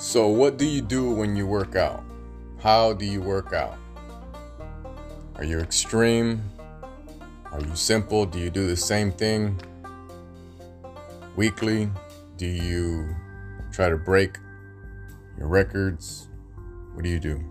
[0.00, 2.02] So, what do you do when you work out?
[2.58, 3.76] How do you work out?
[5.34, 6.42] Are you extreme?
[7.52, 8.24] Are you simple?
[8.24, 9.60] Do you do the same thing
[11.36, 11.90] weekly?
[12.38, 13.14] Do you
[13.72, 14.38] try to break
[15.36, 16.30] your records?
[16.94, 17.44] What do you do?